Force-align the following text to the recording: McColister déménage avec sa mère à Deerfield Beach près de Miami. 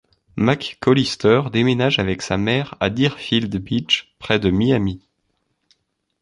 McColister 0.35 1.43
déménage 1.53 1.99
avec 1.99 2.23
sa 2.23 2.35
mère 2.35 2.73
à 2.79 2.89
Deerfield 2.89 3.55
Beach 3.57 4.15
près 4.17 4.39
de 4.39 4.49
Miami. 4.49 4.99